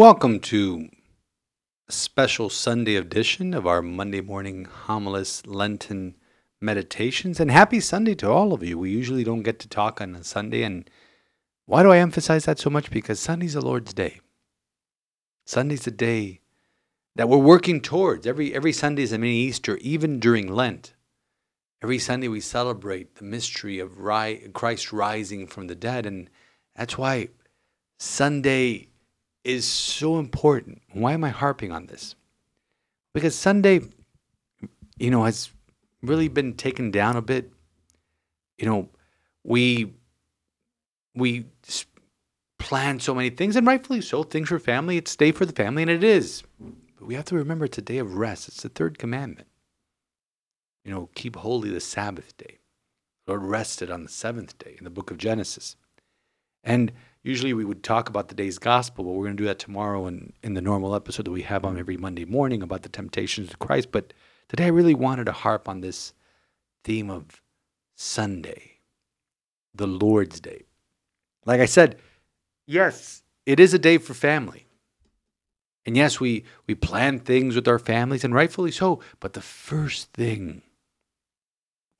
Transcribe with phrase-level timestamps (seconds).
[0.00, 0.88] Welcome to
[1.86, 6.16] a special Sunday edition of our Monday morning homilies Lenten
[6.58, 7.38] meditations.
[7.38, 8.78] And happy Sunday to all of you.
[8.78, 10.62] We usually don't get to talk on a Sunday.
[10.62, 10.88] And
[11.66, 12.90] why do I emphasize that so much?
[12.90, 14.20] Because Sunday's the Lord's day.
[15.44, 16.40] Sunday's the day
[17.14, 18.26] that we're working towards.
[18.26, 20.94] Every, every Sunday is a mini Easter, even during Lent.
[21.82, 26.06] Every Sunday we celebrate the mystery of ri- Christ rising from the dead.
[26.06, 26.30] And
[26.74, 27.28] that's why
[27.98, 28.89] Sunday
[29.44, 30.82] is so important.
[30.92, 32.14] Why am I harping on this?
[33.12, 33.80] Because Sunday,
[34.98, 35.50] you know, has
[36.02, 37.50] really been taken down a bit.
[38.58, 38.88] You know,
[39.44, 39.92] we
[41.14, 41.46] we
[42.58, 44.22] plan so many things, and rightfully so.
[44.22, 44.96] Things for family.
[44.96, 46.42] It's day for the family, and it is.
[46.58, 48.48] But we have to remember it's a day of rest.
[48.48, 49.48] It's the third commandment.
[50.84, 52.58] You know, keep holy the Sabbath day.
[53.26, 55.76] The Lord rested on the seventh day in the book of Genesis,
[56.62, 59.58] and usually we would talk about the day's gospel, but we're going to do that
[59.58, 62.88] tomorrow in, in the normal episode that we have on every Monday morning about the
[62.88, 63.92] temptations of Christ.
[63.92, 64.12] But
[64.48, 66.12] today I really wanted to harp on this
[66.84, 67.42] theme of
[67.94, 68.78] Sunday,
[69.74, 70.62] the Lord's Day.
[71.44, 71.98] Like I said,
[72.66, 74.66] yes, it is a day for family.
[75.86, 79.00] And yes, we, we plan things with our families, and rightfully so.
[79.18, 80.62] But the first thing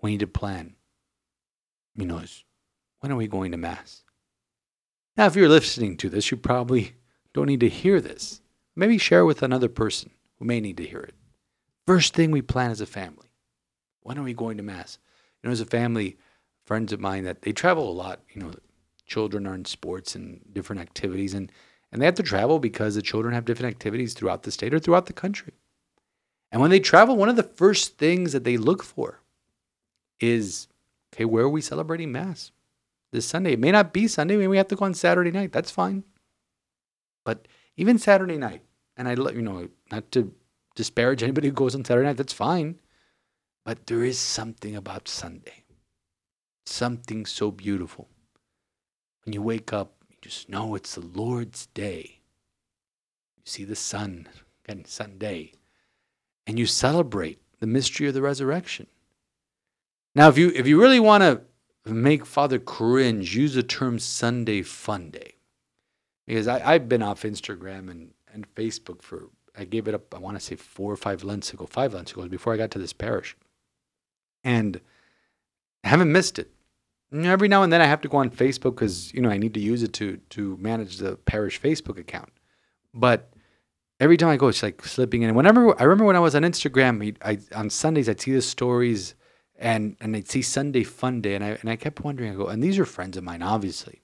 [0.02, 0.74] we need to plan,
[1.96, 2.44] you know, is
[3.00, 4.04] when are we going to Mass?
[5.20, 6.94] Now, if you're listening to this, you probably
[7.34, 8.40] don't need to hear this.
[8.74, 11.14] Maybe share with another person who may need to hear it.
[11.86, 13.28] First thing we plan as a family
[14.00, 14.96] when are we going to Mass?
[15.42, 16.16] You know, as a family,
[16.64, 18.50] friends of mine that they travel a lot, you know,
[19.04, 21.52] children are in sports and different activities, and,
[21.92, 24.78] and they have to travel because the children have different activities throughout the state or
[24.78, 25.52] throughout the country.
[26.50, 29.20] And when they travel, one of the first things that they look for
[30.18, 30.66] is
[31.12, 32.52] okay, where are we celebrating Mass?
[33.12, 33.52] This Sunday.
[33.52, 34.36] It may not be Sunday.
[34.36, 35.52] Maybe we have to go on Saturday night.
[35.52, 36.04] That's fine.
[37.24, 38.62] But even Saturday night,
[38.96, 40.32] and I let you know, not to
[40.74, 42.80] disparage anybody who goes on Saturday night, that's fine.
[43.64, 45.64] But there is something about Sunday,
[46.66, 48.08] something so beautiful.
[49.24, 52.20] When you wake up, you just know it's the Lord's day.
[53.36, 54.28] You see the sun,
[54.64, 55.52] again, Sunday,
[56.46, 58.86] and you celebrate the mystery of the resurrection.
[60.14, 61.42] Now, if you if you really want to
[61.86, 65.34] make Father cringe, use the term Sunday Fun Day.
[66.26, 70.18] Because I, I've been off Instagram and, and Facebook for, I gave it up, I
[70.18, 72.78] want to say four or five months ago, five months ago, before I got to
[72.78, 73.36] this parish.
[74.44, 74.80] And
[75.82, 76.50] I haven't missed it.
[77.12, 79.54] every now and then I have to go on Facebook because, you know, I need
[79.54, 82.30] to use it to, to manage the parish Facebook account.
[82.94, 83.32] But
[83.98, 85.34] every time I go, it's like slipping in.
[85.34, 89.14] Whenever, I remember when I was on Instagram, I, on Sundays, I'd see the stories
[89.60, 92.32] and and I'd see Sunday Fun Day, and I and I kept wondering.
[92.32, 94.00] I go, and these are friends of mine, obviously,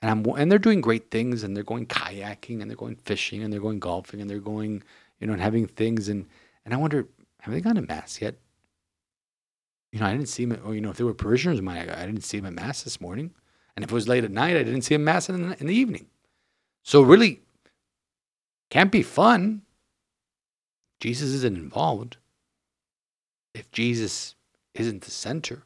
[0.00, 3.42] and I'm and they're doing great things, and they're going kayaking, and they're going fishing,
[3.42, 4.82] and they're going golfing, and they're going,
[5.18, 6.26] you know, and having things, and
[6.64, 7.08] and I wonder,
[7.40, 8.36] have they gone to mass yet?
[9.90, 10.60] You know, I didn't see them.
[10.64, 12.46] Or oh, you know, if they were parishioners of mine, I, I didn't see them
[12.46, 13.32] at mass this morning,
[13.76, 15.66] and if it was late at night, I didn't see them mass in the, in
[15.66, 16.06] the evening.
[16.84, 17.40] So really,
[18.70, 19.62] can't be fun.
[21.00, 22.16] Jesus isn't involved.
[23.54, 24.36] If Jesus
[24.74, 25.64] isn't the center.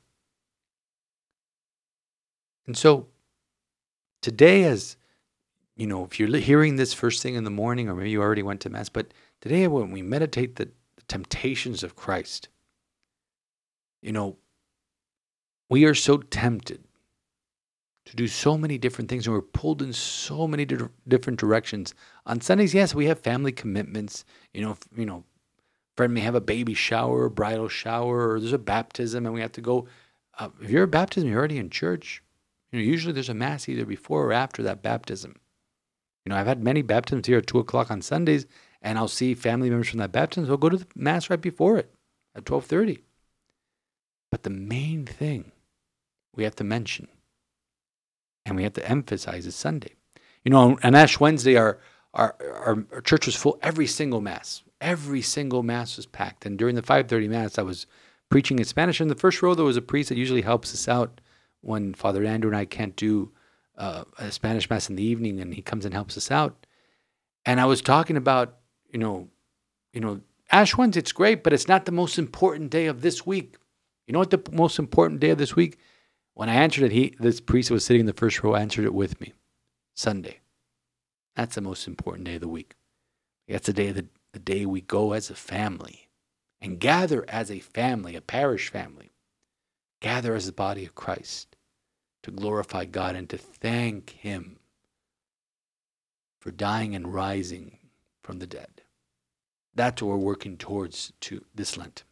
[2.67, 3.07] And so
[4.23, 4.97] today, as
[5.77, 8.43] you know, if you're hearing this first thing in the morning, or maybe you already
[8.43, 12.49] went to Mass, but today when we meditate the, the temptations of Christ,
[14.03, 14.37] you know,
[15.69, 16.83] we are so tempted
[18.07, 20.77] to do so many different things and we're pulled in so many di-
[21.09, 21.93] different directions
[22.25, 24.25] on sundays yes we have family commitments
[24.55, 25.25] you know you know
[25.97, 29.41] friend may have a baby shower, a bridal shower, or there's a baptism, and we
[29.41, 29.87] have to go.
[30.39, 32.23] Uh, if you're a baptism, you're already in church.
[32.71, 35.37] You know, usually there's a mass either before or after that baptism.
[36.25, 38.47] You know, I've had many baptisms here at two o'clock on Sundays,
[38.83, 40.47] and I'll see family members from that baptism.
[40.47, 41.95] So go to the mass right before it
[42.35, 43.03] at twelve thirty.
[44.31, 45.53] But the main thing
[46.35, 47.09] we have to mention
[48.45, 49.95] and we have to emphasize is Sunday.
[50.45, 51.79] You know, on Ash Wednesday, our,
[52.15, 52.37] our,
[52.93, 56.47] our church was full every single mass every single mass was packed.
[56.47, 57.87] And during the 5:30 mass, I was
[58.29, 59.01] preaching in Spanish.
[59.01, 61.21] In the first row, there was a priest that usually helps us out
[61.61, 63.33] when Father Andrew and I can't do
[63.77, 66.67] uh, a Spanish mass in the evening, and he comes and helps us out.
[67.45, 68.57] And I was talking about,
[68.91, 69.29] you know,
[69.93, 70.21] you know,
[70.51, 73.57] Ash Wednesday, it's great, but it's not the most important day of this week.
[74.07, 75.79] You know what the most important day of this week?
[76.35, 78.85] When I answered it, he this priest that was sitting in the first row answered
[78.85, 79.33] it with me.
[79.95, 80.41] Sunday.
[81.35, 82.75] That's the most important day of the week.
[83.49, 84.03] That's the day of
[84.37, 86.11] the day we go as a family
[86.61, 89.15] and gather as a family, a parish family,
[90.03, 91.57] gather as the body of Christ
[92.23, 94.59] to glorify God and to thank Him
[96.39, 97.79] for dying and rising
[98.23, 98.83] from the dead.
[99.75, 102.05] That's what we're working towards to this Lent.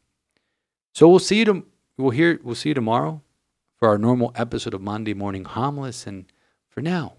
[0.94, 1.66] So we'll see you.
[1.98, 2.40] We'll hear.
[2.42, 3.20] We'll see you tomorrow
[3.76, 6.06] for our normal episode of Monday Morning Homilies.
[6.06, 6.24] And
[6.70, 7.16] for now,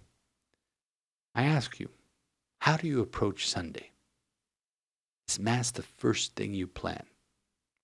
[1.36, 1.90] I ask you,
[2.62, 3.92] how do you approach Sunday?
[5.35, 7.03] Is Mass the first thing you plan?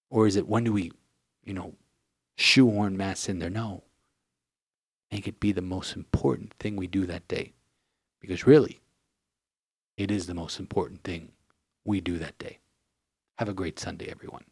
[0.10, 0.94] Or is it when do we,
[1.44, 1.74] you know,
[2.38, 3.50] shoehorn Mass in there?
[3.50, 3.84] No.
[5.12, 7.52] Make it be the most important thing we do that day.
[8.22, 8.80] Because really,
[9.98, 11.34] it is the most important thing
[11.84, 12.60] we do that day.
[13.38, 14.46] Have a great Sunday, everyone.